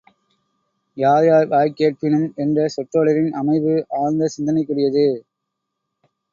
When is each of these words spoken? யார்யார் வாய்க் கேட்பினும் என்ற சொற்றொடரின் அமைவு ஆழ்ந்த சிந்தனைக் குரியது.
யார்யார் 0.97 1.47
வாய்க் 1.47 1.75
கேட்பினும் 1.75 2.33
என்ற 2.35 2.67
சொற்றொடரின் 2.67 3.31
அமைவு 3.33 3.75
ஆழ்ந்த 3.99 4.27
சிந்தனைக் 4.27 4.69
குரியது. 4.69 5.07